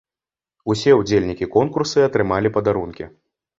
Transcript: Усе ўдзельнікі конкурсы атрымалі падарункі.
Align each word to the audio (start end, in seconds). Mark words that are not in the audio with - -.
Усе 0.73 0.95
ўдзельнікі 1.01 1.49
конкурсы 1.57 1.97
атрымалі 2.09 2.53
падарункі. 2.59 3.11